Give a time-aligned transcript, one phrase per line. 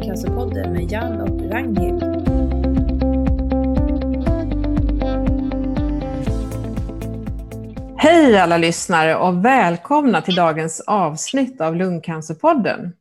[0.00, 2.02] Lungcancerpodden med Jan och Ragnhild.
[7.96, 12.92] Hej alla lyssnare och välkomna till dagens avsnitt av Lungcancerpodden.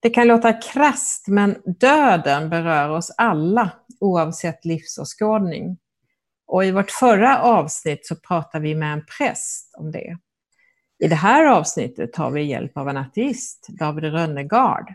[0.00, 3.70] Det kan låta krast men döden berör oss alla
[4.00, 5.78] oavsett livsåskådning.
[6.46, 10.18] Och i vårt förra avsnitt så pratade vi med en präst om det.
[10.98, 14.94] I det här avsnittet tar vi hjälp av en ateist, David Rönnegard.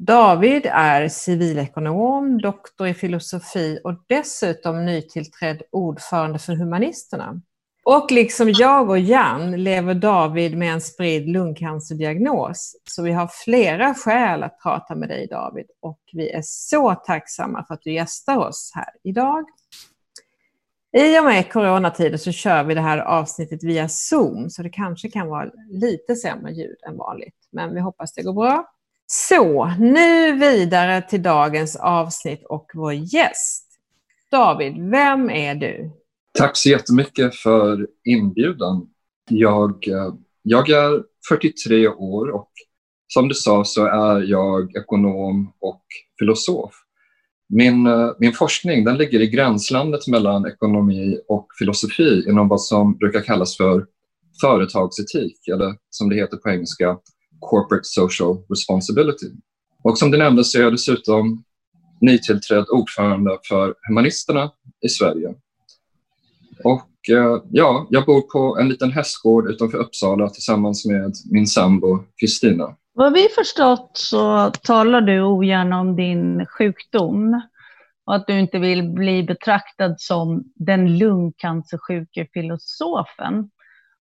[0.00, 7.40] David är civilekonom, doktor i filosofi och dessutom nytillträdd ordförande för Humanisterna.
[7.84, 12.76] Och liksom jag och Jan lever David med en spridd lungcancerdiagnos.
[12.84, 17.64] Så vi har flera skäl att prata med dig David och vi är så tacksamma
[17.64, 19.44] för att du gästar oss här idag.
[20.92, 25.10] I och med coronatider så kör vi det här avsnittet via Zoom, så det kanske
[25.10, 27.48] kan vara lite sämre ljud än vanligt.
[27.50, 28.66] Men vi hoppas det går bra.
[29.10, 33.66] Så, nu vidare till dagens avsnitt och vår gäst.
[34.30, 35.90] David, vem är du?
[36.38, 38.86] Tack så jättemycket för inbjudan.
[39.30, 42.50] Jag, eh, jag är 43 år och
[43.06, 45.82] som du sa så är jag ekonom och
[46.18, 46.74] filosof.
[47.48, 52.96] Min, eh, min forskning den ligger i gränslandet mellan ekonomi och filosofi inom vad som
[52.96, 53.86] brukar kallas för
[54.40, 56.98] företagsetik, eller som det heter på engelska,
[57.40, 59.26] corporate social responsibility.
[59.84, 61.44] Och som du nämnde så är jag dessutom
[62.00, 64.50] nytillträdd ordförande för Humanisterna
[64.86, 65.34] i Sverige.
[66.64, 71.98] Och eh, ja, jag bor på en liten hästgård utanför Uppsala tillsammans med min sambo
[72.20, 72.76] Kristina.
[72.94, 77.42] Vad vi förstått så talar du ogärna om din sjukdom
[78.06, 83.50] och att du inte vill bli betraktad som den lungcancersjuke filosofen.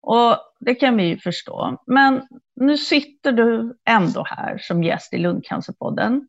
[0.05, 1.83] Och det kan vi ju förstå.
[1.87, 2.21] Men
[2.55, 6.27] nu sitter du ändå här som gäst i Lungcancerpodden.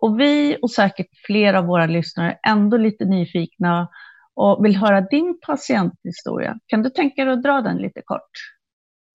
[0.00, 3.88] Och vi och säkert flera av våra lyssnare är ändå lite nyfikna
[4.34, 6.58] och vill höra din patienthistoria.
[6.66, 8.30] Kan du tänka dig att dra den lite kort?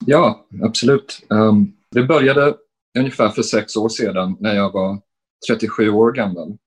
[0.06, 1.26] Ja, absolut.
[1.30, 2.56] Um, det började
[3.00, 5.02] ungefär för sex år sedan när jag var
[5.50, 6.58] 37 år gammal.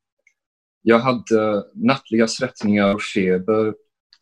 [0.83, 3.75] Jag hade nattliga svettningar och feber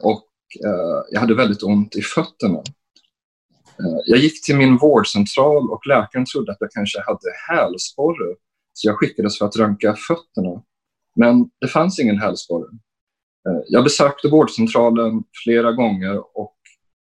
[0.02, 0.28] och
[0.64, 2.62] uh, jag hade väldigt ont i fötterna.
[3.78, 8.34] Eh, jag gick till min vårdcentral och läkaren trodde att jag kanske hade hälsporre
[8.72, 10.62] så jag skickades för att röntga fötterna.
[11.16, 12.68] Men det fanns ingen hälsporre.
[13.48, 16.56] Eh, jag besökte vårdcentralen flera gånger och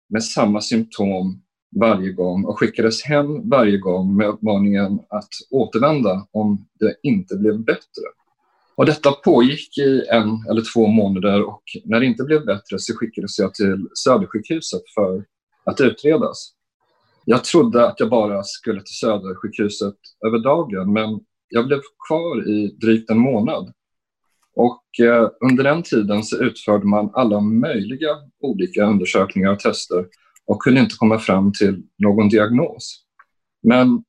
[0.08, 1.42] med samma symptom
[1.80, 7.64] varje gång och skickades hem varje gång med uppmaningen att återvända om det inte blev
[7.64, 8.04] bättre.
[8.76, 12.94] Och detta pågick i en eller två månader och när det inte blev bättre så
[12.96, 15.25] skickades jag till Södersjukhuset för
[15.64, 16.53] att utredas.
[17.24, 19.94] Jag trodde att jag bara skulle till Södersjukhuset
[20.26, 23.72] över dagen men jag blev kvar i drygt en månad.
[24.56, 28.08] Och eh, under den tiden så utförde man alla möjliga
[28.40, 30.06] olika undersökningar och tester
[30.46, 33.04] och kunde inte komma fram till någon diagnos.
[33.62, 34.04] Men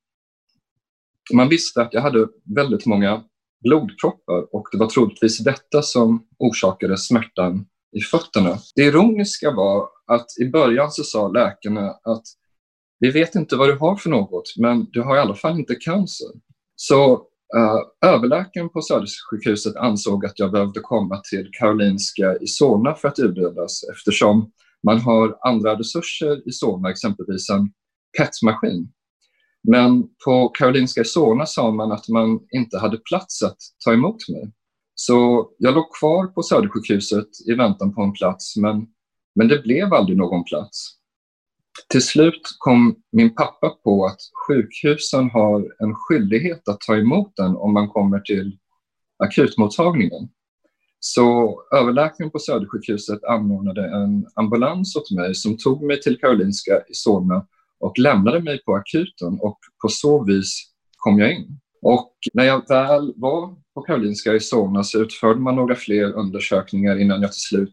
[1.34, 3.24] man visste att jag hade väldigt många
[3.64, 7.66] blodproppar och det var troligtvis detta som orsakade smärtan
[7.98, 8.58] i fötterna.
[8.76, 12.24] Det ironiska var att i början så sa läkarna att
[13.00, 15.76] vi vet inte vad du har för något, men du har i alla fall inte
[15.76, 16.28] cancer.
[16.76, 17.14] Så
[17.58, 23.20] uh, överläkaren på Södersjukhuset ansåg att jag behövde komma till Karolinska i Solna för att
[23.20, 24.52] utredas eftersom
[24.84, 27.72] man har andra resurser i Solna, exempelvis en
[28.18, 28.92] PET-maskin.
[29.68, 34.30] Men på Karolinska i Solna sa man att man inte hade plats att ta emot
[34.30, 34.52] mig.
[34.96, 38.88] Så jag låg kvar på Södersjukhuset i väntan på en plats, men,
[39.36, 40.95] men det blev aldrig någon plats.
[41.90, 47.56] Till slut kom min pappa på att sjukhusen har en skyldighet att ta emot den
[47.56, 48.58] om man kommer till
[49.24, 50.30] akutmottagningen.
[51.00, 56.94] Så överläkaren på Södersjukhuset anordnade en ambulans åt mig som tog mig till Karolinska i
[56.94, 57.48] Solna
[57.80, 61.60] och lämnade mig på akuten och på så vis kom jag in.
[61.82, 67.02] Och när jag väl var på Karolinska i Solna så utförde man några fler undersökningar
[67.02, 67.72] innan jag till slut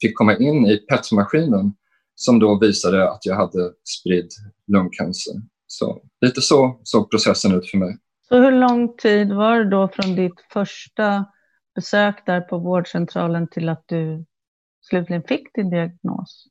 [0.00, 1.72] fick komma in i PET-maskinen
[2.22, 4.28] som då visade att jag hade spridd
[4.66, 5.34] lungcancer.
[5.66, 7.98] Så lite så såg processen ut för mig.
[8.28, 11.24] Så hur lång tid var det då från ditt första
[11.74, 14.24] besök där på vårdcentralen till att du
[14.80, 16.46] slutligen fick din diagnos?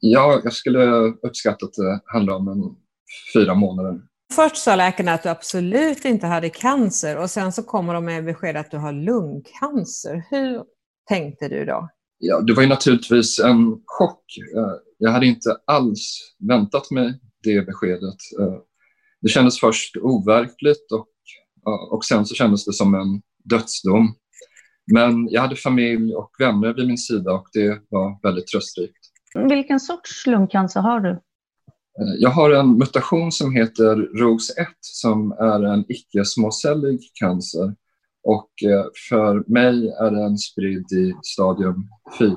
[0.00, 0.84] Ja, jag skulle
[1.22, 2.62] uppskatta att det handlar om en
[3.34, 4.00] fyra månader.
[4.34, 8.24] Först sa läkarna att du absolut inte hade cancer och sen så kommer de med
[8.24, 10.26] besked att du har lungcancer.
[10.30, 10.62] Hur
[11.08, 11.88] tänkte du då?
[12.18, 14.24] Ja, det var ju naturligtvis en chock.
[14.98, 18.18] Jag hade inte alls väntat mig det beskedet.
[18.40, 18.58] Eh,
[19.20, 21.08] det kändes först overkligt och
[21.90, 24.14] och sen så kändes det som en dödsdom.
[24.92, 28.98] Men jag hade familj och vänner vid min sida och det var väldigt tröstrikt.
[29.48, 31.10] Vilken sorts lungcancer har du?
[31.10, 37.74] Eh, jag har en mutation som heter ROS1 som är en icke-småcellig cancer
[38.22, 42.34] och eh, för mig är den spridd i stadium 4.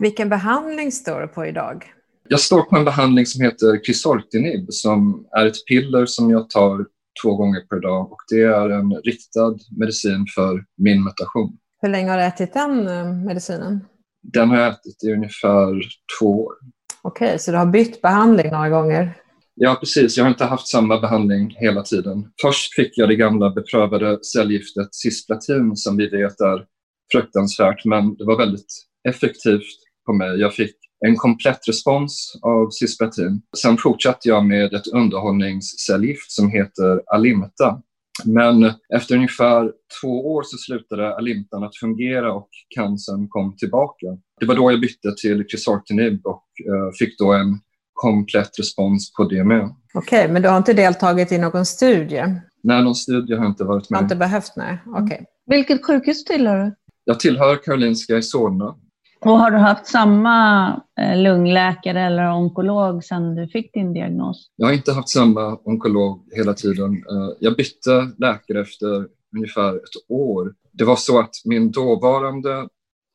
[0.00, 1.84] Vilken behandling står du på idag?
[2.30, 6.86] Jag står på en behandling som heter Crisortinib som är ett piller som jag tar
[7.22, 11.56] två gånger per dag och det är en riktad medicin för min mutation.
[11.82, 13.80] Hur länge har du ätit den eh, medicinen?
[14.22, 15.82] Den har jag ätit i ungefär
[16.20, 16.54] två år.
[17.02, 19.14] Okej, okay, så du har bytt behandling några gånger?
[19.54, 20.16] Ja, precis.
[20.16, 22.32] Jag har inte haft samma behandling hela tiden.
[22.42, 26.64] Först fick jag det gamla beprövade cellgiftet cisplatin som vi vet är
[27.12, 28.72] fruktansvärt, men det var väldigt
[29.08, 29.76] effektivt
[30.06, 30.40] på mig.
[30.40, 30.76] Jag fick
[31.06, 33.42] en komplett respons av cisplatin.
[33.56, 37.82] Sen fortsatte jag med ett underhållningscellgift som heter Alimta.
[38.24, 39.72] Men efter ungefär
[40.02, 44.06] två år så slutade Alimtan att fungera och cancern kom tillbaka.
[44.40, 47.58] Det var då jag bytte till Crisortinib och uh, fick då en
[47.92, 49.74] komplett respons på det med.
[49.94, 52.24] Okej, okay, men du har inte deltagit i någon studie?
[52.62, 53.98] Nej, någon studie har inte varit med.
[53.98, 54.78] Har inte behövt, nej.
[54.86, 55.02] Okej.
[55.02, 55.18] Okay.
[55.46, 56.74] Vilket sjukhus tillhör du?
[57.04, 58.74] Jag tillhör Karolinska i Solna.
[59.20, 60.68] Och har du haft samma
[61.00, 64.50] eh, lungläkare eller onkolog sedan du fick din diagnos?
[64.56, 66.92] Jag har inte haft samma onkolog hela tiden.
[66.92, 69.06] Eh, jag bytte läkare efter
[69.36, 70.54] ungefär ett år.
[70.72, 72.68] Det var så att min dåvarande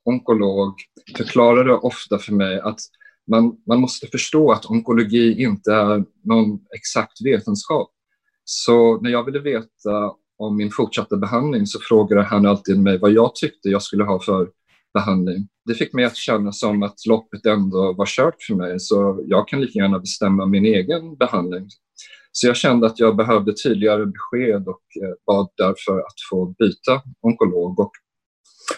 [0.06, 0.74] onkolog
[1.18, 2.80] förklarade ofta för mig att
[3.32, 7.90] man, man måste förstå att onkologi inte är någon exakt vetenskap.
[8.46, 13.12] Så när jag ville veta om min fortsatta behandling så frågade han alltid mig vad
[13.12, 14.50] jag tyckte jag skulle ha för
[14.94, 15.48] behandling.
[15.66, 19.48] Det fick mig att känna som att loppet ändå var kört för mig så jag
[19.48, 21.68] kan lika gärna bestämma min egen behandling.
[22.32, 27.02] Så jag kände att jag behövde tydligare besked och eh, bad därför att få byta
[27.22, 27.80] onkolog.
[27.80, 27.92] Och,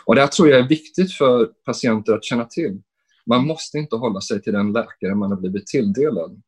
[0.05, 2.81] och det här tror jag är viktigt för patienter att känna till.
[3.29, 6.41] Man måste inte hålla sig till den läkare man har blivit tilldelad.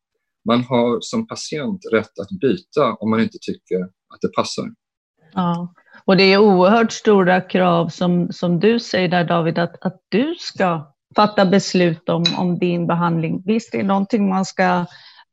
[0.44, 4.64] Man har som patient rätt att byta om man inte tycker att det passar.
[5.34, 5.74] Ja,
[6.08, 10.34] och det är oerhört stora krav som, som du säger där David, att, att du
[10.38, 13.42] ska fatta beslut om, om din behandling.
[13.46, 14.86] Visst, det är någonting man ska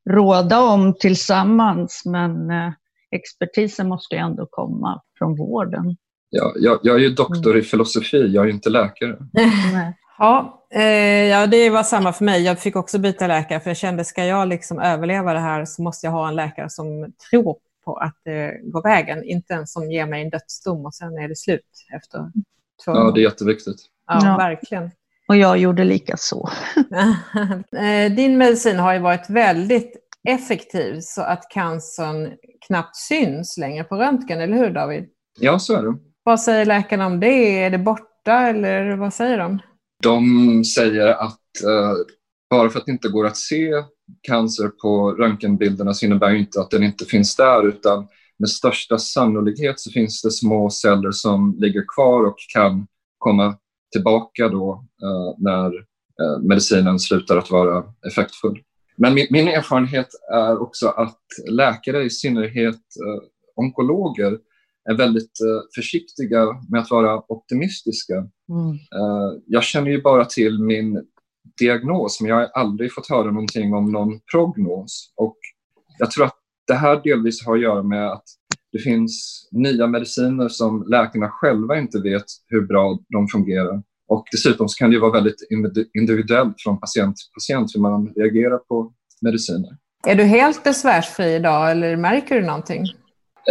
[0.10, 2.72] råda om tillsammans, men eh,
[3.12, 5.95] expertisen måste ju ändå komma från vården.
[6.30, 7.60] Ja, jag, jag är ju doktor mm.
[7.60, 9.18] i filosofi, jag är inte läkare.
[10.18, 10.83] Ja, eh,
[11.24, 12.44] ja, det var samma för mig.
[12.44, 15.81] Jag fick också byta läkare för jag kände ska jag liksom överleva det här så
[15.81, 19.23] måste jag ha en läkare som tror på att det går vägen.
[19.23, 22.19] Inte en som ger mig en dödsdom och sen är det slut efter
[22.85, 22.97] två år.
[22.97, 23.77] Ja, det är jätteviktigt.
[24.07, 24.37] Ja, ja.
[24.37, 24.91] verkligen.
[25.27, 26.49] Och jag gjorde lika så.
[27.75, 29.93] Eh, din medicin har ju varit väldigt
[30.27, 32.33] effektiv så att cancern
[32.67, 35.05] knappt syns längre på röntgen, eller hur David?
[35.39, 35.97] Ja, så är det.
[36.23, 37.63] Vad säger läkarna om det?
[37.63, 39.59] Är det borta eller vad säger de?
[40.03, 41.93] De säger att uh,
[42.49, 43.71] bara för att det inte går att se
[44.21, 48.07] cancer på röntgenbilderna så innebär inte att den inte finns där utan
[48.37, 52.87] med största sannolikhet så finns det små celler som ligger kvar och kan
[53.17, 53.57] komma
[53.91, 58.59] tillbaka då uh, när uh, medicinen slutar att vara effektfull.
[58.97, 61.19] Men min, min, erfarenhet är också att
[61.50, 62.81] läkare, i synnerhet
[63.55, 64.38] onkologer,
[64.89, 68.13] är väldigt eh, försiktiga med att vara optimistiska.
[68.50, 68.71] Mm.
[68.71, 71.05] Eh, jag känner ju bara till min
[71.59, 75.13] diagnos, men jag har aldrig fått höra någonting om någon prognos.
[75.15, 75.37] Och
[75.99, 76.35] jag tror att
[76.67, 78.23] det här delvis har att göra med att
[78.71, 83.83] det finns nya mediciner som läkarna själva inte vet hur bra de fungerar.
[84.07, 85.47] Och dessutom kan det vara väldigt
[85.93, 89.77] individuellt från patient till patient hur man reagerar på mediciner.
[90.07, 92.83] Är du helt besvärsfri idag eller märker du någonting?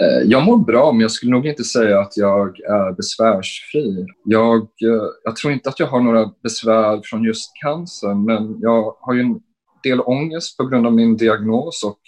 [0.00, 4.06] Eh, jag mår bra, men jag skulle nog inte säga att jag är besvärsfri.
[4.24, 8.96] Jag, eh, jag tror inte att jag har några besvär från just cancern, men jag
[9.00, 9.40] har ju en
[9.82, 11.98] del ångest på grund av min diagnos och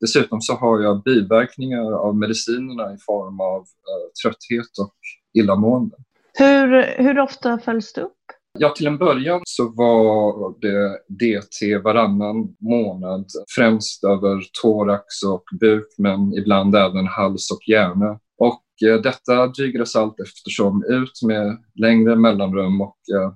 [0.00, 4.94] dessutom så har jag biverkningar av medicinerna i form av eh, trötthet och
[5.34, 5.96] illamående.
[6.38, 8.19] Hur, hur ofta följs du upp?
[8.62, 13.26] Ja, till en början så var det DT varannan månad,
[13.56, 18.18] främst över thorax och buk, men ibland även hals och hjärna.
[18.38, 23.32] Och eh, detta drygades allt eftersom ut med längre mellanrum och eh,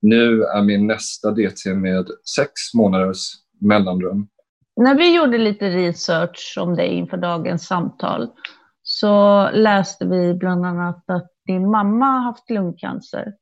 [0.00, 2.06] nu är min nästa DT med
[2.36, 4.28] sex månaders mellanrum.
[4.76, 8.28] När vi gjorde lite research om dig inför dagens samtal
[8.82, 13.32] så läste vi bland annat att din mamma haft lungcancer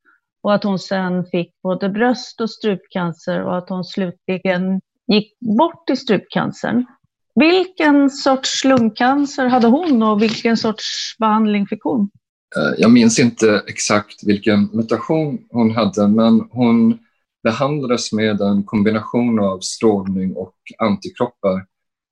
[0.46, 5.90] och att hon sen fick både bröst och strupcancer och att hon slutligen gick bort
[5.90, 6.86] i strupcancern.
[7.34, 12.10] Vilken sorts lungcancer hade hon och vilken sorts behandling fick hon?
[12.56, 16.98] Eh, jag minns inte exakt vilken mutation hon hade, men hon
[17.42, 21.66] behandlades med en kombination av strålning och antikroppar,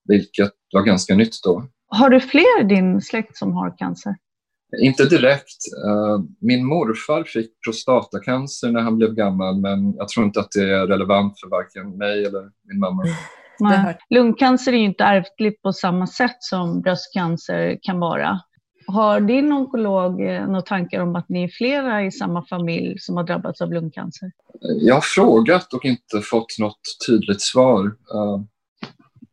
[0.08, 1.64] vilket var ganska nytt då.
[1.86, 4.16] Har du fler i din släkt som har cancer?
[4.80, 5.58] Inte direkt.
[5.86, 10.74] Eh, min morfar fick prostatacancer när han blev gammal, men jag tror inte att det
[10.74, 13.02] är relevant för varken mig eller min mamma.
[13.60, 13.98] Nej.
[14.10, 18.40] Lungcancer är ju inte ärftligt på samma sätt som bröstcancer kan vara.
[18.86, 23.16] Har din onkolog eh, några tankar om att ni är flera i samma familj som
[23.16, 24.30] har drabbats av lungcancer?
[24.60, 27.92] Jag har frågat och inte fått något tydligt svar.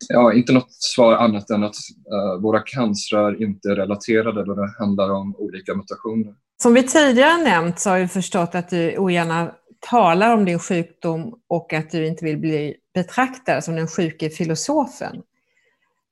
[0.09, 1.75] Ja, inte något svar annat än att
[2.13, 6.33] uh, våra cancrar inte är relaterade då det handlar om olika mutationer.
[6.63, 9.51] Som vi tidigare nämnt så har vi förstått att du ogärna
[9.89, 15.21] talar om din sjukdom och att du inte vill bli betraktad som den sjuke filosofen.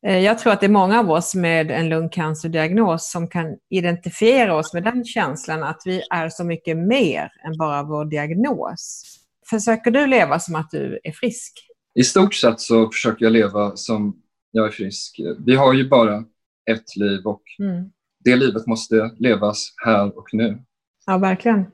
[0.08, 4.56] Eh, jag tror att det är många av oss med en lungcancerdiagnos som kan identifiera
[4.56, 9.04] oss med den känslan att vi är så mycket mer än bara vår diagnos.
[9.50, 11.69] Försöker du leva som att du är frisk?
[11.96, 15.20] I stort sett så försöker jag leva som jag är frisk.
[15.46, 16.24] Vi har ju bara
[16.72, 17.92] ett liv och mm.
[18.20, 20.64] det livet måste levas här och nu.
[21.06, 21.66] Ja, verkligen.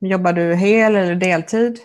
[0.00, 1.78] Jobbar du hel eller deltid?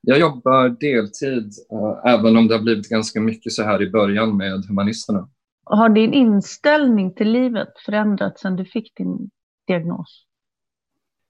[0.00, 4.36] Jag jobbar deltid, äh, även om det har blivit ganska mycket så här i början
[4.36, 5.28] med humanisterna.
[5.64, 9.30] Har din inställning till livet förändrats sedan du fick din
[9.66, 10.26] diagnos?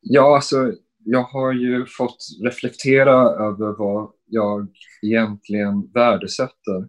[0.01, 0.73] Ja, alltså
[1.05, 3.15] jag har ju fått reflektera
[3.47, 4.69] över vad jag
[5.03, 6.89] egentligen värdesätter.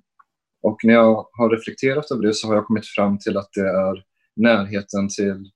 [0.61, 3.69] Och när jag har reflekterat över det så har jag kommit fram till att det
[3.69, 4.03] är
[4.35, 5.51] närheten till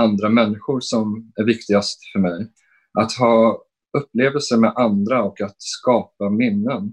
[0.00, 2.46] andra människor som är viktigast för mig.
[2.98, 3.64] Att ha
[3.98, 6.92] upplevelser med andra och att skapa minnen.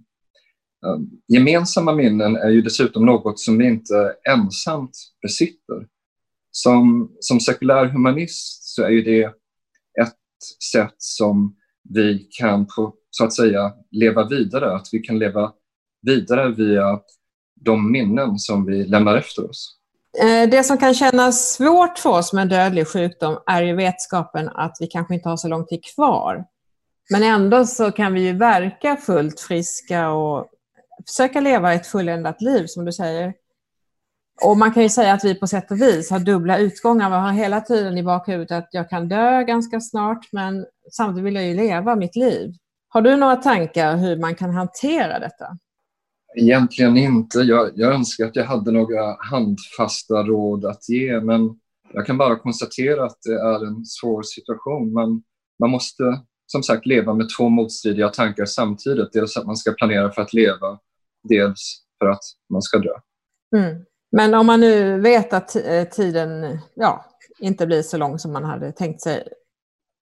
[0.86, 5.88] Ehm, gemensamma minnen är ju dessutom något som vi inte ensamt besitter.
[6.52, 9.24] Som, som sekulär humanist så är ju det
[10.02, 10.18] ett
[10.72, 11.56] sätt som
[11.90, 15.52] vi kan på, så att säga leva vidare, att vi kan leva
[16.02, 17.00] vidare via
[17.62, 19.78] de minnen som vi lämnar efter oss.
[20.22, 24.50] Eh, det som kan kännas svårt för oss med en dödlig sjukdom är ju vetskapen
[24.50, 26.46] att vi kanske inte har så lång tid kvar.
[27.10, 30.48] Men ändå så kan vi ju verka fullt friska och
[31.08, 33.34] försöka leva ett fulländat liv, som du säger.
[34.44, 37.10] Och man kan ju säga att vi på sätt och vis har dubbla utgångar.
[37.10, 41.36] Vi har hela tiden i bakhuvudet att jag kan dö ganska snart, men samtidigt vill
[41.36, 42.54] jag ju leva mitt liv.
[42.94, 45.58] Har du några tankar hur man kan hantera detta?
[46.38, 47.40] Egentligen inte.
[47.40, 51.60] Jag, jag önskar att jag hade några handfasta råd att ge, men
[51.94, 54.94] jag kan bara konstatera att det är en svår situation.
[54.94, 55.24] Man,
[55.60, 56.04] man måste
[56.52, 59.14] som sagt leva med två motstridiga tankar samtidigt.
[59.14, 60.80] Dels att man ska planera för att leva,
[61.30, 62.94] dels för att man ska dö.
[63.56, 63.86] Mm.
[64.12, 67.06] Men om man nu vet att eh, tiden ja,
[67.40, 69.28] inte blir så lång som man hade tänkt sig,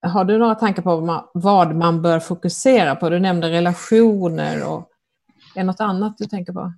[0.02, 3.10] har du några tankar på vad man bör fokusera på?
[3.10, 4.88] Du nämnde relationer och
[5.54, 6.72] är det något annat du tänker på?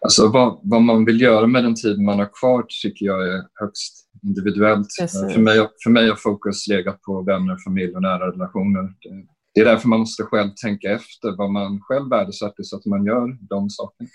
[0.00, 3.42] Alltså vad, vad, man vill göra med den tid man har kvar tycker jag är
[3.54, 4.86] högst individuellt.
[5.34, 8.82] För mig, för mig har fokus legat på vänner, familj och nära relationer.
[8.82, 12.86] Det, det är därför man måste själv tänka efter vad man själv värdesätter så att
[12.86, 14.08] man gör de sakerna.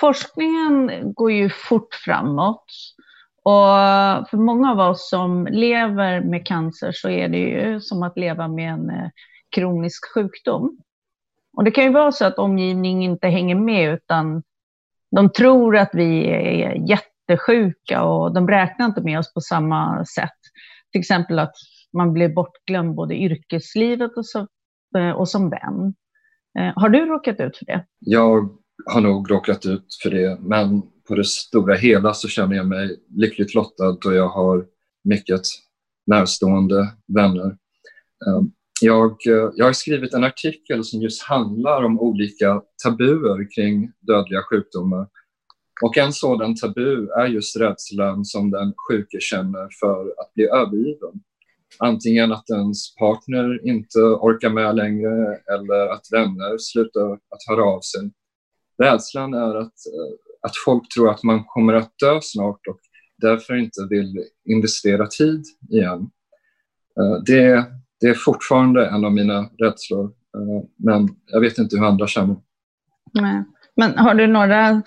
[0.00, 2.64] Forskningen går ju fort framåt.
[3.44, 8.18] Och för många av oss som lever med cancer så är det ju som att
[8.18, 9.10] leva med en eh,
[9.54, 10.78] kronisk sjukdom.
[11.56, 14.42] Och det kan ju vara så att omgivningen inte hänger med utan
[15.16, 20.38] de tror att vi är jättesjuka och de räknar inte med oss på samma sätt.
[20.92, 21.54] Till exempel att
[21.92, 24.46] man blir bortglömd både i yrkeslivet och, så,
[24.98, 25.94] eh, och som vän.
[26.58, 27.86] Eh, har du råkat ut för det?
[27.98, 28.58] Jag
[28.92, 33.00] har nog råkat ut för det, men på det stora hela så känner jag mig
[33.16, 34.66] lyckligt lottad då jag har
[35.04, 35.40] mycket
[36.06, 37.56] närstående vänner.
[38.26, 43.92] Ehm, jag, eh, jag har skrivit en artikel som just handlar om olika tabuer kring
[44.00, 45.08] dödliga sjukdomar.
[45.82, 51.12] Och en sådan tabu är just rädslan som den sjuke känner för att bli övergiven.
[51.78, 57.80] Antingen att ens partner inte orkar med längre eller att vänner slutar att höra av
[57.80, 58.10] sig.
[58.82, 62.80] Rädslan är att, eh, att folk tror att man kommer att dö snart och
[63.18, 66.10] därför inte vill investera tid igen.
[67.00, 67.66] Eh, det,
[68.00, 72.36] det är fortfarande en av mina rädslor, eh, men jag vet inte hur andra känner.
[73.12, 73.44] Nej.
[73.76, 74.82] Men har du några,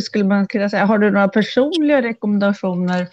[0.00, 3.08] skulle man kunna säga, har du några personliga rekommendationer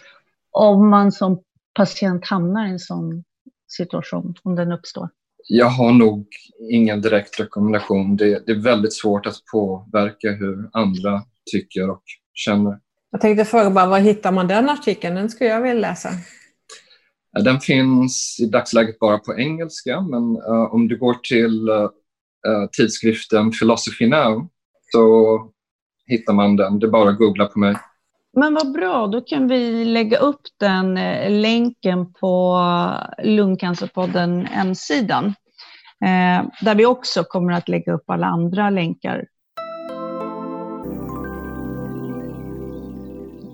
[0.51, 1.41] om man som
[1.73, 3.23] patient hamnar i en sån
[3.67, 5.09] situation, om den uppstår?
[5.47, 6.27] Jag har nog
[6.69, 8.17] ingen direkt rekommendation.
[8.17, 12.79] Det, det, är väldigt svårt att påverka hur andra tycker och känner.
[13.11, 15.15] Jag tänkte fråga bara, var hittar man den artikeln?
[15.15, 16.09] Den skulle jag vilja läsa.
[17.43, 21.89] Den finns i dagsläget bara på engelska, men uh, om du går till uh,
[22.77, 24.47] tidskriften Philosophy Now
[24.91, 25.39] så
[26.07, 26.79] hittar man den.
[26.79, 27.75] Det är bara att googla på mig.
[28.33, 30.93] Men vad bra, då kan vi lägga upp den
[31.41, 32.57] länken på
[33.23, 35.33] Lungcancerpodden hemsidan.
[36.05, 39.25] Eh, där vi också kommer att lägga upp alla andra länkar.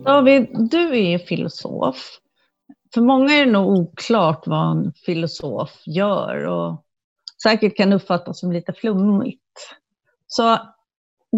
[0.07, 2.19] David, du är filosof.
[2.93, 6.85] För många är det nog oklart vad en filosof gör och
[7.43, 9.41] säkert kan uppfattas som lite flummigt.
[10.27, 10.59] Så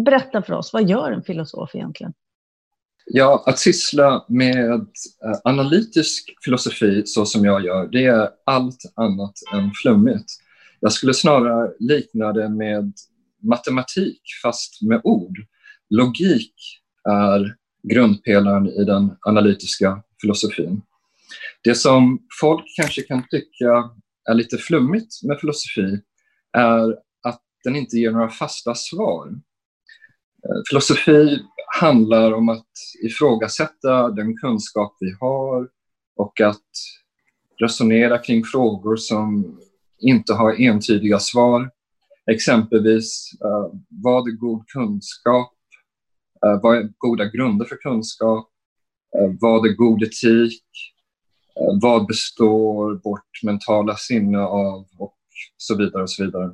[0.04, 2.12] berätta för oss, vad gör en filosof egentligen?
[3.06, 9.34] Ja, att syssla med eh, analytisk filosofi så som jag gör, det är allt annat
[9.52, 10.32] än flummigt.
[10.80, 12.92] Jag skulle snarare likna det med
[13.42, 15.38] matematik, fast med ord.
[15.88, 16.54] Logik
[17.08, 20.82] är grundpelaren i den analytiska filosofin.
[21.64, 23.90] Det som folk kanske kan tycka
[24.30, 26.00] är lite flummigt med filosofi
[26.52, 29.28] är att den inte ger några fasta svar.
[30.44, 31.38] Eh, filosofi
[31.80, 32.70] handlar om att
[33.04, 35.68] ifrågasätta den kunskap vi har
[36.16, 36.70] och att
[37.60, 39.58] resonera kring frågor som
[39.98, 41.70] inte har entydiga svar.
[42.30, 45.52] Exempelvis, eh, vad är god kunskap?
[46.46, 48.48] Eh, vad är goda grunder för kunskap?
[49.18, 50.62] Eh, vad är god etik?
[51.60, 54.86] Eh, vad består vårt mentala sinne av?
[54.98, 55.16] Och
[55.56, 56.02] så vidare.
[56.02, 56.50] och så vidare.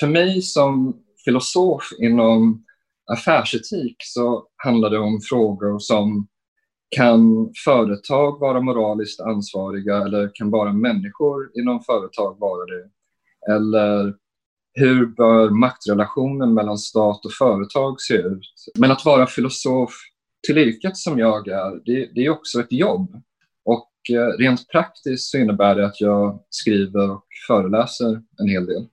[0.00, 2.64] För mig som filosof inom
[3.12, 6.28] affärsetik så handlar det om frågor som
[6.96, 12.90] kan företag vara moraliskt ansvariga eller kan bara människor inom företag vara det?
[13.52, 14.14] Eller
[14.76, 18.54] hur bör maktrelationen mellan stat och företag se ut?
[18.78, 19.90] Men att vara filosof
[20.46, 23.22] till yrket som jag är, det, det är också ett jobb.
[23.64, 28.86] Och eh, rent praktiskt så innebär det att jag skriver och föreläser en hel del.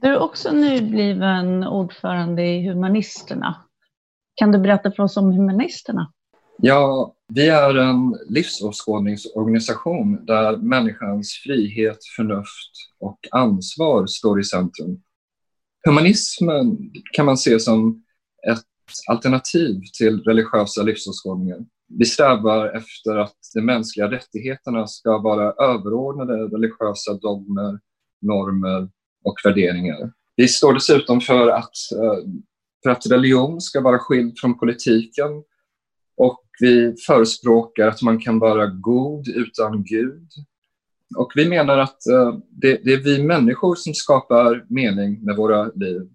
[0.00, 3.56] Du är också nybliven ordförande i Humanisterna.
[4.34, 6.12] Kan du berätta för oss om Humanisterna?
[6.58, 15.02] Ja, vi är en livsåskådningsorganisation där människans frihet, förnuft och ansvar står i centrum.
[15.86, 18.04] Humanismen kan man se som
[18.50, 18.64] ett
[19.08, 21.58] alternativ till religiösa livsåskådningar.
[21.88, 27.80] Vi strävar efter att de mänskliga rättigheterna ska vara överordnade religiösa dogmer,
[28.20, 28.88] normer
[29.24, 30.12] och värderingar.
[30.36, 32.30] Vi står dessutom för att, eh,
[32.82, 35.30] för att religion ska vara skild från politiken
[36.16, 40.28] och vi förespråkar att man kan vara god utan Gud.
[41.16, 45.64] Och vi menar att uh, det, det, är vi människor som skapar mening med våra
[45.64, 46.08] liv.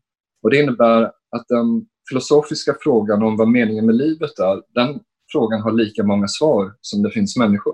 [0.43, 4.99] Och det innebär att den filosofiska frågan om vad meningen med livet är, den
[5.31, 7.73] frågan har lika många svar som det finns människor.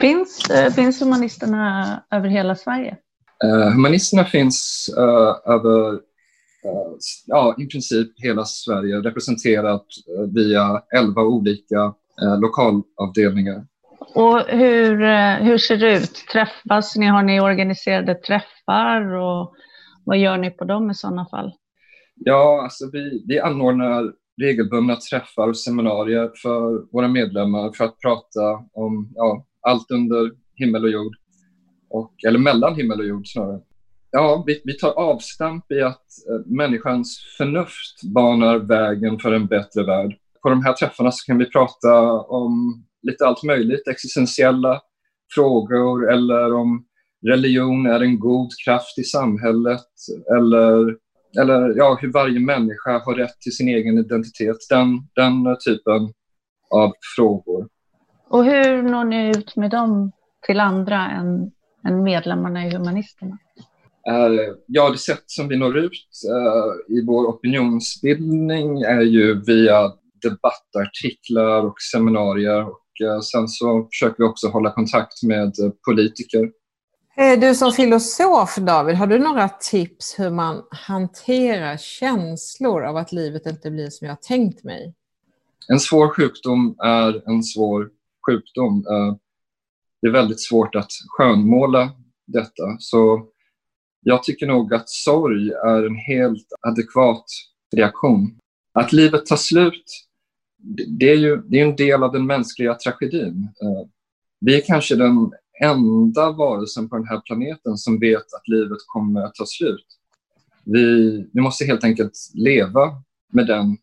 [0.00, 2.96] Finns, uh, finns humanisterna över hela Sverige?
[3.44, 4.90] Uh, humanisterna finns
[5.46, 6.00] över Eh,
[7.26, 9.86] ja, i princip hela Sverige representerat
[10.18, 13.66] eh, via elva olika eh, lokalavdelningar.
[14.14, 14.96] Och hur,
[15.44, 16.14] hur ser det ut?
[16.32, 17.06] Träffas ni?
[17.06, 19.54] Har ni organiserade träffar och
[20.04, 21.52] vad gör ni på dem i sådana fall?
[22.14, 28.40] Ja, alltså vi, vi anordnar regelbundna träffar och seminarier för våra medlemmar för att prata
[28.72, 31.16] om ja, allt under himmel och jord.
[31.90, 33.60] Och, eller mellan himmel och jord snarare.
[34.10, 39.86] Ja, vi, vi tar avstamp i att eh, människans förnuft banar vägen för en bättre
[39.86, 40.16] värld.
[40.42, 44.80] På de här träffarna så kan vi prata om lite allt möjligt, existentiella
[45.34, 46.84] frågor eller om
[47.26, 49.86] religion är en god kraft i samhället
[50.36, 50.96] eller,
[51.40, 54.56] eller ja, hur varje människa har rätt till sin egen identitet.
[54.70, 56.12] Den, den typen
[56.70, 57.68] av frågor.
[58.28, 60.12] Och hur når ni ut med dem
[60.46, 61.50] till andra än,
[61.88, 63.38] än medlemmarna i Humanisterna?
[64.66, 65.92] Ja, det sätt som vi når ut
[66.30, 69.92] uh, i vår opinionsbildning är ju via
[70.22, 72.62] debattartiklar och seminarier.
[72.62, 75.54] Och, uh, sen så försöker vi också hålla kontakt med
[75.86, 76.50] politiker.
[77.40, 83.46] Du som filosof, David, har du några tips hur man hanterar känslor av att livet
[83.46, 84.94] inte blir som jag tänkt mig?
[85.68, 87.88] En svår sjukdom är en svår
[88.26, 88.84] sjukdom.
[90.02, 91.90] Det är väldigt svårt att skönmåla
[92.26, 92.76] detta.
[92.78, 93.28] Så
[94.08, 97.24] jag tycker nog att sorg är en helt adekvat
[97.76, 98.38] reaktion.
[98.72, 99.84] Att livet tar slut,
[100.88, 103.48] det är ju det är en del av den mänskliga tragedin.
[103.62, 103.88] Eh,
[104.40, 109.20] vi är kanske den enda varelsen på den här planeten som vet att livet kommer
[109.20, 109.86] att ta slut.
[110.64, 113.76] Vi, vi måste helt enkelt leva med den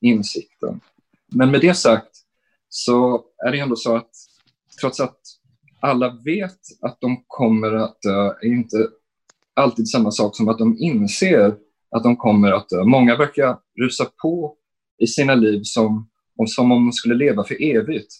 [0.00, 0.80] insikten.
[1.32, 2.16] Men med det sagt
[2.68, 4.10] så är det ändå så att
[4.80, 5.20] trots att
[5.80, 8.88] alla vet att de kommer att dö är inte
[9.60, 11.54] alltid samma sak som att de inser
[11.96, 12.84] att de kommer att dö.
[12.84, 14.56] Många verkar rusa på
[14.98, 16.08] i sina liv som,
[16.46, 18.14] som om de skulle leva för evigt.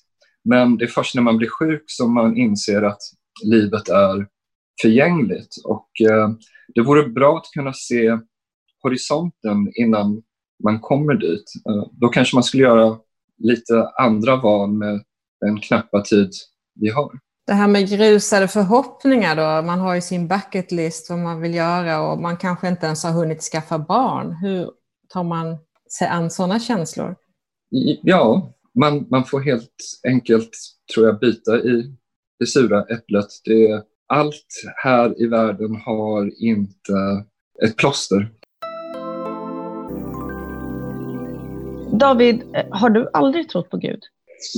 [0.44, 3.00] Men det är först när man blir sjuk som man inser att
[3.44, 4.26] livet är
[4.82, 5.56] förgängligt.
[5.64, 6.30] Och eh,
[6.74, 8.18] det vore bra att kunna se
[8.82, 10.22] horisonten innan
[10.64, 11.52] man kommer dit.
[11.68, 12.98] Eh, då kanske man skulle göra
[13.38, 15.02] lite andra val med
[15.40, 16.30] den knappa tid
[16.74, 17.18] vi har.
[17.46, 21.54] Det här med grusade förhoppningar då, man har ju sin bucket list vad man vill
[21.54, 24.32] göra och man kanske inte ens har hunnit skaffa barn.
[24.32, 24.70] Hur
[25.08, 25.58] tar man
[25.98, 27.16] sig an sådana känslor?
[28.02, 29.74] Ja, man, man får helt
[30.08, 30.50] enkelt,
[30.94, 31.96] tror jag, bita i
[32.38, 33.26] det sura äpplet.
[33.44, 37.24] Det, allt här i världen har inte
[37.64, 38.32] ett plåster.
[41.92, 44.00] David, har du aldrig trott på Gud?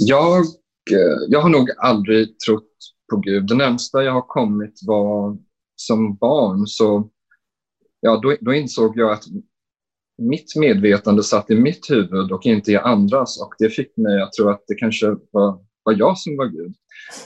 [0.07, 0.45] Jag,
[0.90, 2.68] Eh, jag har nog aldrig trott
[3.11, 3.47] på Gud.
[3.47, 5.38] Det närmsta jag har kommit var
[5.77, 6.66] som barn.
[6.66, 7.11] Så
[8.01, 9.25] ja, då, då insåg jag att
[10.18, 13.42] mitt medvetande satt i mitt huvud och inte i andras.
[13.42, 16.75] Och det fick mig att tro att det kanske var, var jag som var Gud.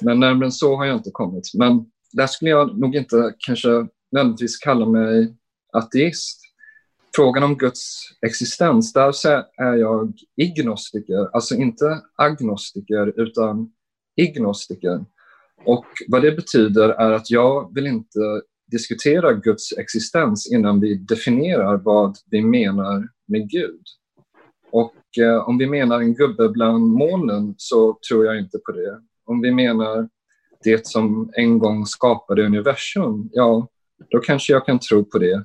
[0.01, 1.45] Men närmare än så har jag inte kommit.
[1.55, 3.69] Men där skulle jag nog inte kanske
[4.13, 5.37] nödvändigtvis kalla mig
[5.73, 6.41] ateist.
[7.17, 9.13] Frågan om Guds existens, där
[9.57, 11.29] är jag ignostiker.
[11.33, 13.71] Alltså inte agnostiker, utan
[14.17, 15.05] ignostiker.
[15.65, 18.19] Och vad det betyder är att jag vill inte
[18.71, 23.83] diskutera Guds existens innan vi definierar vad vi menar med Gud.
[24.71, 29.01] Och eh, om vi menar en gubbe bland molnen så tror jag inte på det.
[29.25, 30.09] Om vi menar
[30.65, 33.69] det som en gång skapade universum, ja,
[34.11, 35.45] då kanske jag kan tro på det.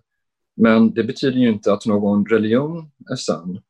[0.61, 3.61] Men det betyder ju inte att någon religion är sann.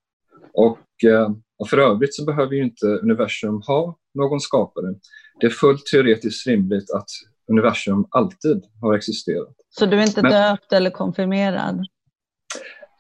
[0.54, 4.96] Och, eh, och för övrigt så behöver ju inte universum ha någon skapare.
[5.40, 7.10] Det är fullt teoretiskt rimligt att
[7.48, 9.56] universum alltid har existerat.
[9.70, 11.86] Så du är inte Men, döpt eller konfirmerad?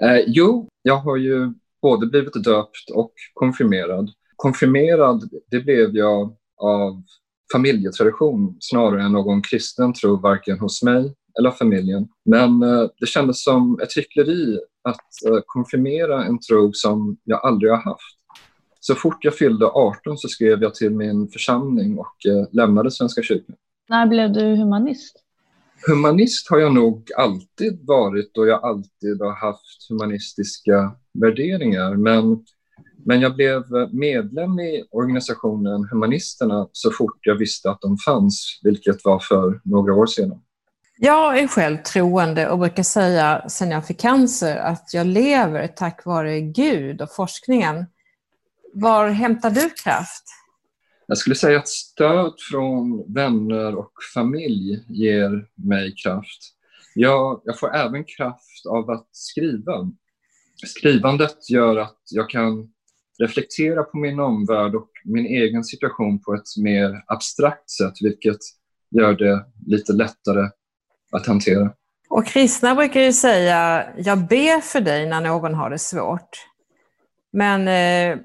[0.03, 4.09] Eh, jo, jag har ju både blivit döpt och konfirmerad.
[4.35, 7.03] Konfirmerad, det blev jag av
[7.53, 12.07] familjetradition snarare än någon kristen tro, varken hos mig eller familjen.
[12.25, 17.71] Men eh, det kändes som ett hyckleri att eh, konfirmera en tro som jag aldrig
[17.71, 18.17] har haft.
[18.79, 23.21] Så fort jag fyllde 18 så skrev jag till min församling och eh, lämnade Svenska
[23.21, 23.55] kyrkan.
[23.89, 25.17] När blev du humanist?
[25.87, 31.95] Humanist har jag nog alltid varit och jag alltid har haft humanistiska värderingar.
[31.95, 32.45] Men,
[33.05, 39.05] men jag blev medlem i organisationen Humanisterna så fort jag visste att de fanns, vilket
[39.05, 40.41] var för några år sedan.
[41.03, 46.05] Jag är själv troende och brukar säga sen jag fick cancer att jag lever tack
[46.05, 47.85] vare Gud och forskningen.
[48.73, 50.23] Var hämtar du kraft?
[51.07, 56.39] Jag skulle säga att stöd från vänner och familj ger mig kraft.
[56.95, 59.91] Jag, jag får även kraft av att skriva.
[60.65, 62.69] Skrivandet gör att jag kan
[63.19, 68.39] reflektera på min omvärld och min egen situation på ett mer abstrakt sätt, vilket
[68.91, 70.49] gör det lite lättare
[71.11, 71.73] att hantera.
[72.09, 76.29] Och kristna brukar ju säga, jag ber för dig när någon har det svårt.
[77.33, 78.17] Men eh,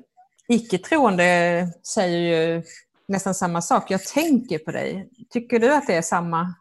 [0.49, 2.63] icke-troende säger ju
[3.09, 3.91] nästan samma sak.
[3.91, 5.09] Jag tänker på dig.
[5.31, 6.55] Tycker du att det är samma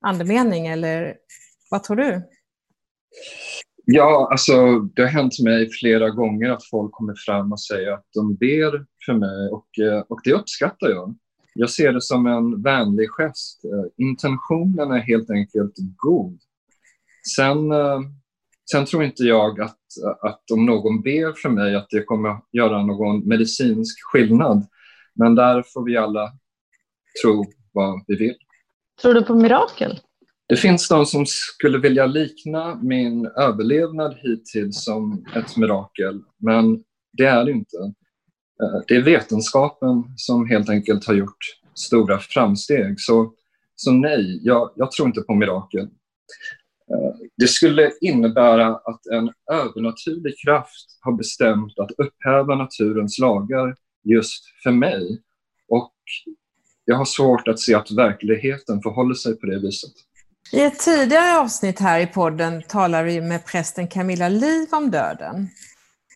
[0.00, 1.14] andemening eller
[1.70, 2.22] vad tror du?
[3.84, 8.06] Ja, alltså det har hänt mig flera gånger att folk kommer fram och säger att
[8.14, 11.16] de ber för mig och, eh, och det uppskattar jag.
[11.60, 13.64] Jag ser det som en vänlig gest.
[13.64, 16.38] Eh, intentionen är helt enkelt god.
[17.36, 18.00] Sen, eh,
[18.70, 19.78] sen tror inte jag att,
[20.20, 24.66] att om någon ber för mig att det kommer göra någon medicinsk skillnad.
[25.14, 26.32] Men där får vi alla
[27.22, 28.36] tro vad vi vill.
[29.02, 30.00] Tror du på mirakel?
[30.48, 37.24] Det finns de som skulle vilja likna min överlevnad hittills som ett mirakel, men det
[37.24, 37.76] är det inte.
[38.62, 41.38] Eh, det är vetenskapen som helt enkelt har gjort
[41.74, 43.00] stora framsteg.
[43.00, 43.32] Så,
[43.76, 45.88] så nej, jag, jag tror inte på mirakel.
[46.90, 54.44] Eh, det skulle innebära att en övernaturlig kraft har bestämt att upphäva naturens lagar just
[54.62, 55.22] för mig.
[55.68, 55.94] Och
[56.84, 59.92] jag har svårt att se att verkligheten förhåller sig på det viset.
[60.52, 65.48] I ett tidigare avsnitt här i podden talar vi med prästen Camilla Liv om döden.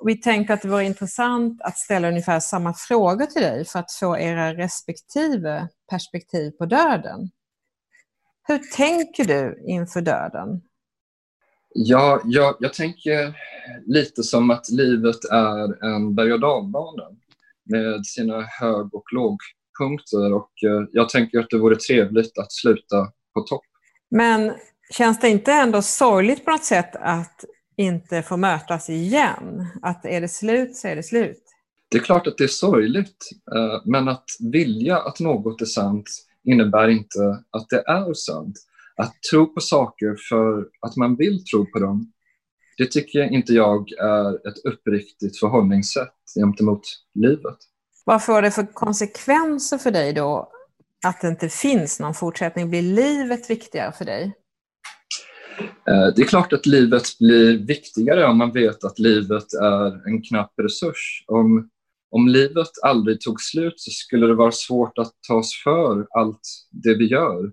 [0.05, 3.93] Vi tänkte att det vore intressant att ställa ungefär samma frågor till dig för att
[3.93, 7.31] få era respektive perspektiv på döden.
[8.49, 10.61] Hur tänker du inför döden?
[11.75, 13.35] Ja, jag, jag tänker
[13.87, 17.03] lite som att livet är en berg och dalbana
[17.65, 23.13] med sina hög och lågpunkter och eh, jag tänker att det vore trevligt att sluta
[23.35, 23.65] på topp.
[24.11, 24.53] Men
[24.91, 27.45] känns det inte ändå sorgligt på något sätt att
[27.77, 29.67] inte få mötas igen?
[29.83, 31.43] Att är det slut så är det slut?
[31.91, 36.07] Det är klart att det är sorgligt, eh, men att vilja att något är sant
[36.45, 37.19] innebär inte
[37.51, 38.57] att det är sant.
[38.97, 42.13] Att tro på saker för att man vill tro på dem,
[42.79, 46.83] det tycker inte jag är ett uppriktigt förhållningssätt gentemot
[47.15, 47.57] livet.
[48.05, 50.53] Vad får det för konsekvenser för dig då
[51.07, 52.71] att det inte finns någon fortsättning?
[52.71, 54.33] Blir livet viktigare för dig?
[55.61, 60.23] Eh, det är klart att livet blir viktigare om man vet att livet är en
[60.23, 61.25] knapp resurs.
[61.27, 61.71] Om,
[62.11, 66.41] om livet aldrig tog slut så skulle det vara svårt att ta oss för allt
[66.71, 67.53] det vi gör.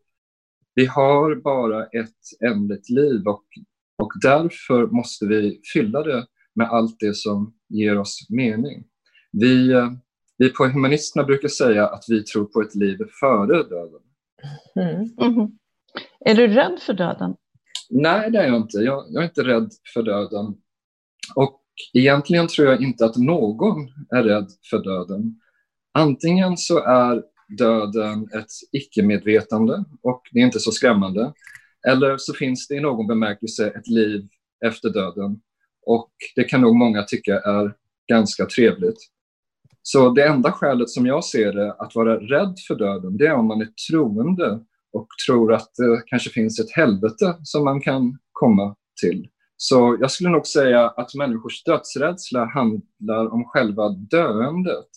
[0.75, 3.45] Vi har bara ett ändligt liv och,
[3.97, 8.83] och därför måste vi fylla det med allt det som ger oss mening.
[9.31, 9.91] Vi, eh,
[10.37, 14.01] vi på Humanisterna brukar säga att vi tror på ett liv före döden.
[14.75, 15.33] Mm.
[15.33, 15.51] Mm.
[16.25, 17.35] Är du rädd för döden?
[17.89, 18.77] Nej, det är jag inte.
[18.77, 20.55] Jag, jag, är inte rädd för döden.
[21.35, 21.61] Och
[21.93, 25.39] egentligen tror jag inte att någon är rädd för döden.
[25.93, 27.23] Antingen så är
[27.57, 31.33] döden ett icke-medvetande och det är inte så skrämmande.
[31.87, 34.27] Eller så finns det i någon bemärkelse ett liv
[34.65, 35.41] efter döden
[35.85, 37.73] och det kan nog många tycka är
[38.07, 38.97] ganska trevligt.
[39.81, 43.33] Så det enda skälet som jag ser det att vara rädd för döden, det är
[43.33, 44.59] om man är troende
[44.93, 49.27] och tror att det kanske finns ett helvete som man kan komma till.
[49.57, 54.87] Så jag skulle nog säga att människors dödsrädsla handlar om själva döendet.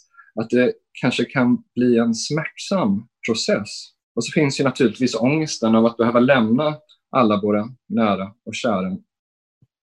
[0.40, 3.68] Att det kanske kan bli en smärtsam process.
[4.14, 6.74] Och så finns ju naturligtvis ångesten av att behöva lämna
[7.16, 8.96] alla våra nära och kära.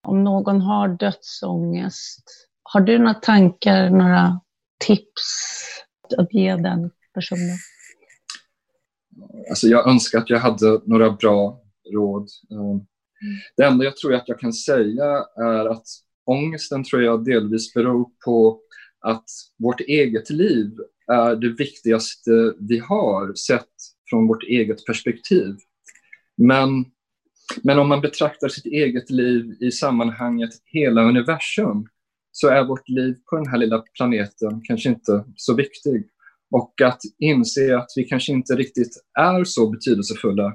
[0.07, 2.23] Om någon har dödsångest,
[2.63, 4.39] har du några tankar, några
[4.85, 5.53] tips
[6.17, 7.57] att ge den personen?
[9.49, 11.61] Alltså jag önskar att jag hade några bra
[11.93, 12.27] råd.
[12.51, 12.85] Ehm,
[13.57, 15.85] det enda jag tror att jag kan säga är att
[16.25, 18.59] ångesten tror jag delvis beror på
[19.01, 19.25] att
[19.57, 20.71] vårt eget liv
[21.11, 23.69] är det viktigaste vi har sett
[24.09, 25.55] från vårt eget perspektiv.
[26.37, 26.85] Men,
[27.63, 31.87] men om man betraktar sitt eget liv i sammanhanget hela universum
[32.31, 36.09] så är vårt liv på den här lilla planeten kanske inte så viktig.
[36.51, 40.53] Och att inse att vi kanske inte riktigt är så betydelsefulla,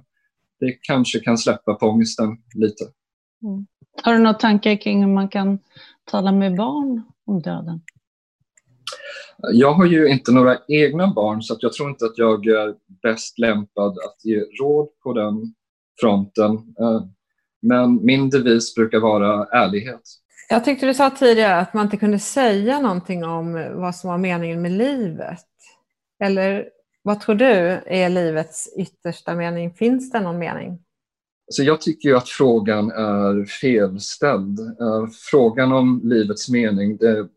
[0.61, 2.85] det kanske kan släppa på ångesten lite.
[3.43, 3.67] Mm.
[4.03, 5.59] Har du några tankar kring hur man kan
[6.05, 7.81] tala med barn om döden?
[9.53, 13.39] Jag har ju inte några egna barn så jag tror inte att jag är bäst
[13.39, 15.55] lämpad att ge råd på den
[16.01, 16.53] fronten.
[16.81, 17.03] Eh,
[17.63, 20.01] men min devis brukar vara ärlighet.
[20.49, 24.19] Jag tyckte du sa tidigare att man inte kunde säga någonting om vad som var
[24.19, 25.45] meningen med livet.
[26.23, 26.69] Eller
[27.03, 29.75] vad tror du är livets yttersta mening?
[29.75, 30.79] Finns det någon mening?
[31.49, 34.61] Så jag tycker ju att frågan är felställd.
[34.61, 37.29] Eh, frågan om livets mening, det,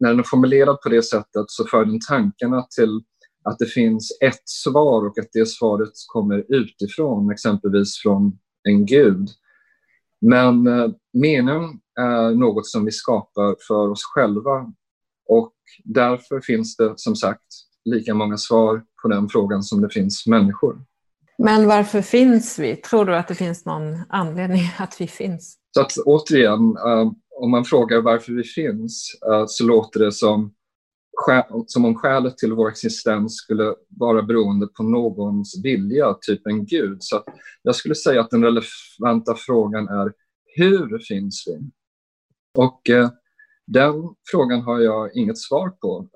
[0.00, 3.00] när den är formulerad på det sättet så för den tankarna till
[3.44, 9.28] att det finns ett svar och att det svaret kommer utifrån, exempelvis från en gud.
[10.20, 14.72] Men eh, meningen mening är något som vi skapar för oss själva
[15.28, 20.26] och därför finns det som sagt lika många svar på den frågan som det finns
[20.26, 20.78] människor.
[21.38, 22.76] Men varför finns vi?
[22.76, 25.58] Tror du att det finns någon anledning att vi finns?
[25.74, 30.54] Så att återigen, uh, om man frågar varför vi finns uh, så låter det som,
[31.66, 36.96] som om skälet till vår existens skulle vara beroende på någons vilja, typ en gud.
[37.00, 37.22] Så
[37.62, 40.12] jag skulle säga att den relevanta frågan är
[40.56, 41.70] hur finns vi?
[42.58, 43.10] Och uh,
[43.66, 43.94] den
[44.30, 46.08] frågan har jag inget svar på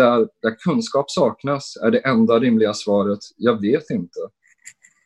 [0.00, 4.20] där, där kunskap saknas är det enda rimliga svaret, jag vet inte.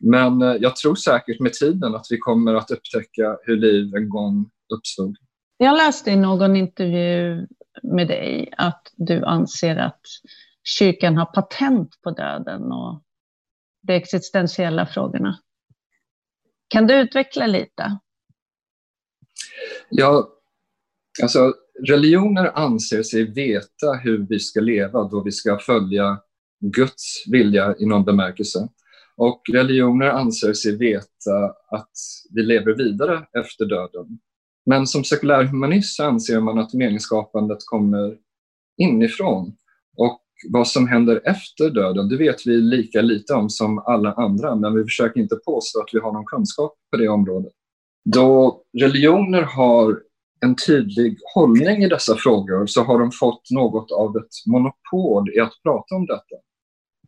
[0.01, 4.09] Men eh, jag tror säkert med tiden att vi kommer att upptäcka hur liv en
[4.09, 5.17] gång uppstod.
[5.57, 7.47] Jag läste i någon intervju
[7.83, 10.01] med dig att du anser att
[10.65, 13.03] kyrkan har patent på döden och
[13.83, 15.39] de existentiella frågorna.
[16.69, 17.99] Kan du utveckla lite?
[19.91, 20.29] Ja,
[21.23, 26.19] alltså religioner anser sig veta hur vi ska leva då vi ska följa
[26.61, 28.69] Guds vilja i någon bemärkelse.
[29.17, 31.93] Och religioner anser sig veta att
[32.35, 34.19] vi lever vidare efter döden.
[34.67, 38.17] Men som sekulär humanist anser man att meningsskapandet kommer
[38.77, 39.57] inifrån.
[39.97, 44.55] Och vad som händer efter döden, det vet vi lika lite om som alla andra,
[44.55, 47.53] men vi försöker inte påstå att vi har någon kunskap på det området.
[48.05, 50.01] Då religioner har
[50.45, 55.41] en tydlig hållning i dessa frågor så har de fått något av ett monopol i
[55.41, 56.37] att prata om detta.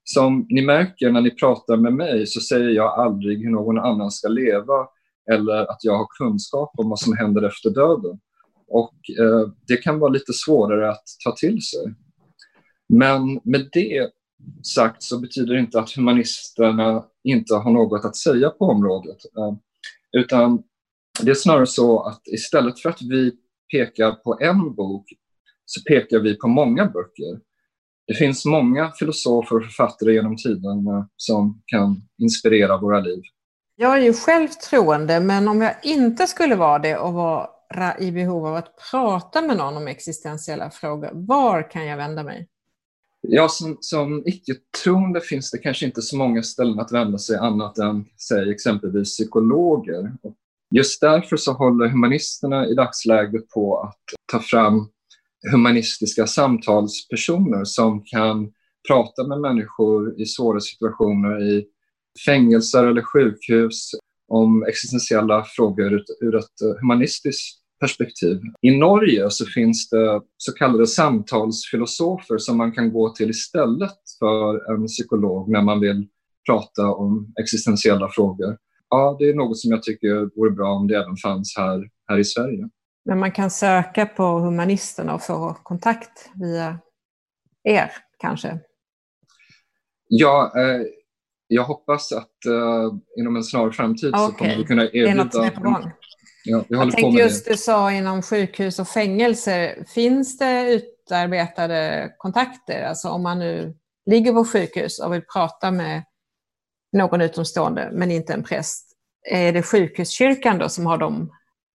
[0.04, 4.10] Som ni märker när ni pratar med mig så säger jag aldrig hur någon annan
[4.10, 4.88] ska leva
[5.32, 8.20] eller att jag har kunskap om vad som händer efter döden.
[8.68, 11.94] Och eh, Det kan vara lite svårare att ta till sig.
[12.88, 14.10] Men med det
[14.74, 19.18] sagt så betyder det inte att humanisterna inte har något att säga på området.
[19.38, 19.54] Eh,
[20.20, 20.62] utan
[21.22, 23.32] det är snarare så att istället för att vi
[23.72, 25.04] pekar på en bok
[25.64, 27.40] så pekar vi på många böcker.
[28.06, 33.22] Det finns många filosofer och författare genom tiderna som kan inspirera våra liv.
[33.76, 38.12] Jag är ju själv troende, men om jag inte skulle vara det och vara i
[38.12, 42.48] behov av att prata med någon om existentiella frågor, var kan jag vända mig?
[43.20, 47.78] Ja, som, som icke-troende finns det kanske inte så många ställen att vända sig annat
[47.78, 50.12] än säg, exempelvis psykologer.
[50.70, 54.00] Just därför så håller humanisterna i dagsläget på att
[54.32, 54.88] ta fram
[55.50, 58.52] humanistiska samtalspersoner som kan
[58.88, 61.66] prata med människor i svåra situationer i
[62.26, 63.90] fängelser eller sjukhus
[64.28, 68.40] om existentiella frågor ur ett humanistiskt perspektiv.
[68.62, 74.74] I Norge så finns det så kallade samtalsfilosofer som man kan gå till istället för
[74.74, 76.08] en psykolog när man vill
[76.46, 78.56] prata om existentiella frågor.
[78.90, 82.18] Ja, det är något som jag tycker vore bra om det även fanns här, här
[82.18, 82.68] i Sverige.
[83.04, 86.78] Men man kan söka på humanisterna och få kontakt via
[87.64, 88.58] er kanske?
[90.08, 90.86] Ja, eh,
[91.48, 94.26] jag hoppas att eh, inom en snar framtid okay.
[94.26, 95.06] så kommer vi kunna erbjuda...
[95.06, 95.90] Det är något som är på gång?
[96.44, 97.50] Ja, vi jag tänkte just det.
[97.50, 99.84] du sa inom sjukhus och fängelser.
[99.94, 102.82] Finns det utarbetade kontakter?
[102.82, 103.74] Alltså om man nu
[104.10, 106.02] ligger på sjukhus och vill prata med
[106.92, 108.92] någon utomstående men inte en präst.
[109.30, 111.32] Är det sjukhuskyrkan då som har de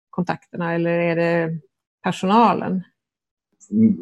[0.09, 1.59] kontakterna eller är det
[2.03, 2.83] personalen?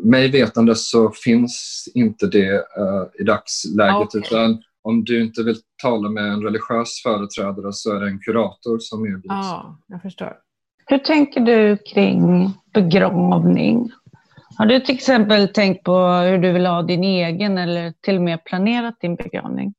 [0.04, 4.22] Mig vetande så finns inte det uh, i dagsläget okay.
[4.22, 8.80] utan om du inte vill tala med en religiös företrädare så är det en kurator
[8.80, 9.26] som erbjuds.
[9.28, 10.38] Ja, jag förstår.
[10.86, 13.92] Hur tänker du kring begravning?
[14.58, 18.22] Har du till exempel tänkt på hur du vill ha din egen eller till och
[18.22, 19.74] med planerat din begravning?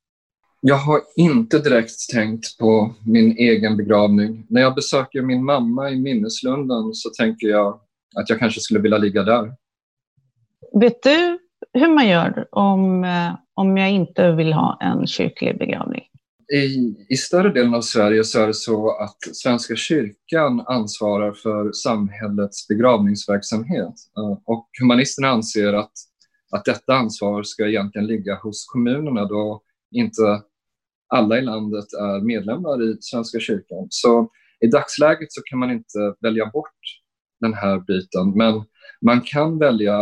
[0.63, 4.47] Jag har inte direkt tänkt på min egen begravning.
[4.49, 7.81] När jag besöker min mamma i minneslunden så tänker jag
[8.17, 9.53] att jag kanske skulle vilja ligga där.
[10.81, 11.39] Vet du
[11.73, 16.03] hur man gör om, eh, om jag inte vill ha en kyrklig begravning?
[16.53, 21.73] I, I större delen av Sverige så är det så att Svenska kyrkan ansvarar för
[21.73, 23.95] samhällets begravningsverksamhet.
[24.17, 25.93] Eh, och humanisterna anser att,
[26.51, 30.43] att detta ansvar ska egentligen ligga hos kommunerna då inte
[31.11, 33.87] alla i landet är medlemmar i Svenska kyrkan.
[33.91, 34.31] Så
[34.65, 36.81] i dagsläget så kan man inte välja bort
[37.41, 38.65] den här biten, men
[39.05, 40.01] man kan välja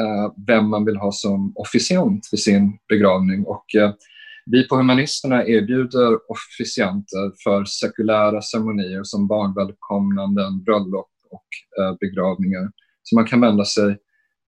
[0.00, 3.44] eh, vem man vill ha som officiant vid sin begravning.
[3.44, 3.92] Och, eh,
[4.46, 12.70] vi på Humanisterna erbjuder officianter för sekulära ceremonier som barnvälkomnanden, bröllop och eh, begravningar.
[13.02, 13.98] Så man kan vända sig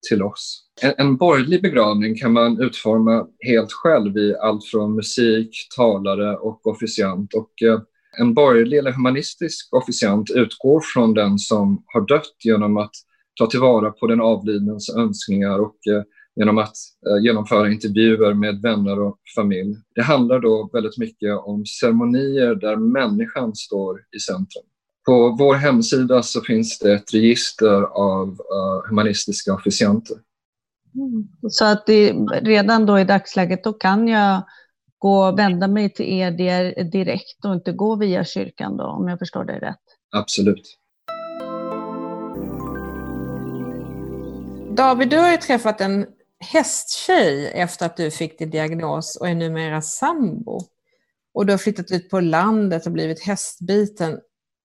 [0.09, 0.65] till oss.
[0.83, 6.67] En, en borgerlig begravning kan man utforma helt själv i allt från musik, talare och
[6.67, 7.35] officiant.
[7.35, 7.81] Och, eh,
[8.21, 12.91] en borgerlig eller humanistisk officiant utgår från den som har dött genom att
[13.39, 16.03] ta tillvara på den avlidnes önskningar och eh,
[16.37, 16.77] genom att
[17.09, 19.77] eh, genomföra intervjuer med vänner och familj.
[19.95, 24.65] Det handlar då väldigt mycket om ceremonier där människan står i centrum.
[25.09, 30.17] På vår hemsida så finns det ett register av uh, humanistiska officianter.
[30.95, 31.29] Mm.
[31.51, 34.43] Så att det, redan då i dagsläget då kan jag
[34.99, 36.31] gå och vända mig till er
[36.91, 39.77] direkt och inte gå via kyrkan då, om jag förstår dig rätt?
[40.17, 40.79] Absolut.
[44.77, 46.07] David, du har ju träffat en
[46.41, 50.61] hästtjej efter att du fick din diagnos och är numera sambo.
[51.35, 54.19] Och du har flyttat ut på landet och blivit hästbiten.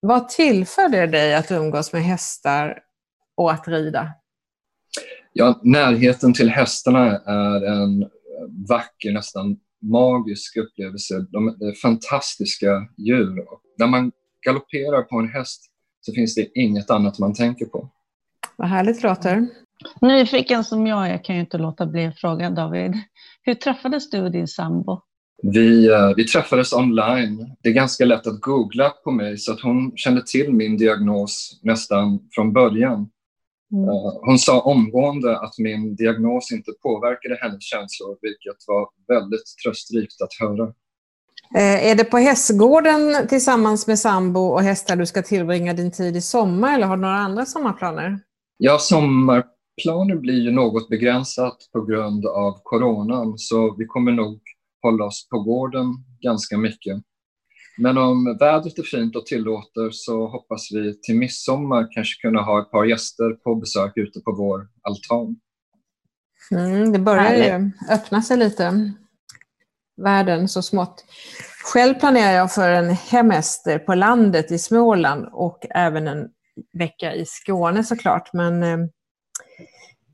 [0.05, 2.79] Vad tillför det dig att umgås med hästar
[3.35, 4.13] och att rida?
[5.33, 8.09] Ja, närheten till hästarna är en
[8.69, 11.25] vacker, nästan magisk upplevelse.
[11.29, 13.45] De är fantastiska djur.
[13.77, 14.11] När man
[14.45, 15.61] galopperar på en häst
[16.01, 17.89] så finns det inget annat man tänker på.
[18.55, 19.47] Vad härligt det låter.
[20.01, 22.93] Nyfiken som jag är kan ju inte låta bli att fråga David.
[23.41, 25.01] Hur träffades du och din sambo?
[25.51, 27.55] Vi, uh, vi träffades online.
[27.61, 31.59] Det är ganska lätt att googla på mig så att hon kände till min diagnos
[31.63, 33.09] nästan från början.
[33.73, 33.89] Mm.
[33.89, 40.21] Uh, hon sa omgående att min diagnos inte påverkade hennes känslor, vilket var väldigt tröstrikt
[40.21, 40.73] att höra.
[41.55, 46.15] Eh, är det på hästgården tillsammans med sambo och hästar du ska tillbringa din tid
[46.15, 48.19] i sommar eller har du några andra sommarplaner?
[48.57, 54.39] Ja, sommarplaner blir ju något begränsat på grund av coronan så vi kommer nog
[54.83, 55.85] hålla oss på gården
[56.21, 56.97] ganska mycket.
[57.77, 62.61] Men om vädret är fint och tillåter så hoppas vi till midsommar kanske kunna ha
[62.61, 65.35] ett par gäster på besök ute på vår altan.
[66.51, 68.93] Mm, det börjar ju öppna sig lite,
[69.97, 71.05] världen så smått.
[71.73, 76.29] Själv planerar jag för en hemester på landet i Småland och även en
[76.77, 78.33] vecka i Skåne såklart.
[78.33, 78.77] Men eh,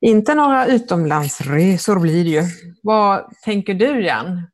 [0.01, 2.43] inte några utomlandsresor blir det ju.
[2.84, 4.47] Vad tänker du Jan?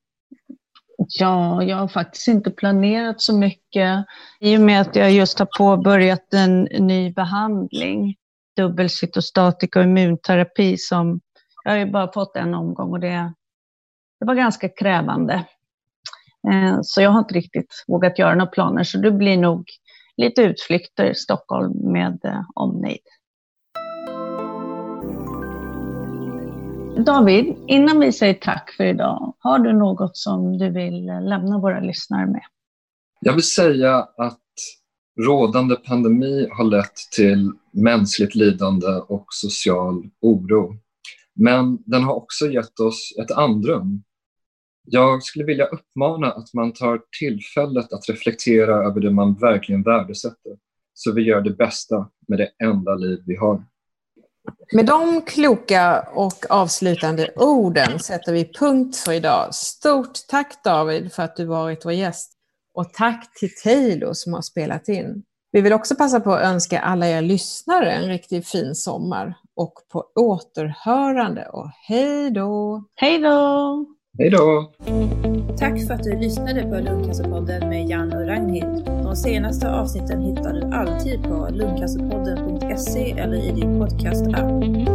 [1.08, 4.06] Ja, jag har faktiskt inte planerat så mycket
[4.40, 8.16] i och med att jag just har påbörjat en ny behandling,
[8.58, 11.22] dubbelcytostatika och immunterapi som
[11.64, 13.34] jag har ju bara fått en omgång och det,
[14.20, 15.34] det var ganska krävande.
[16.52, 19.66] Eh, så jag har inte riktigt vågat göra några planer, så det blir nog
[20.18, 23.08] lite utflykter i Stockholm med eh, omnejd.
[26.98, 31.80] David, innan vi säger tack för idag, har du något som du vill lämna våra
[31.80, 32.42] lyssnare med?
[33.20, 34.42] Jag vill säga att
[35.20, 40.78] rådande pandemi har lett till mänskligt lidande och social oro.
[41.36, 44.04] Men den har också gett oss ett andrum.
[44.84, 50.58] Jag skulle vilja uppmana att man tar tillfället att reflektera över det man verkligen värdesätter,
[50.94, 53.64] så vi gör det bästa med det enda liv vi har.
[54.74, 59.56] Med de kloka och avslutande orden sätter vi punkt för idag.
[59.56, 62.32] Stort tack David för att du varit vår gäst
[62.74, 65.24] och tack till Taylor som har spelat in.
[65.52, 69.74] Vi vill också passa på att önska alla er lyssnare en riktigt fin sommar och
[69.92, 72.84] på återhörande och hej då!
[72.96, 73.86] Hej då!
[74.18, 74.74] Hej då!
[75.60, 78.95] Tack för att du lyssnade på Lungcancerpodden med Jan och Ragnhild.
[79.16, 84.95] De senaste avsnitten hittar du alltid på lungcancerpodden.se eller i din podcast-app.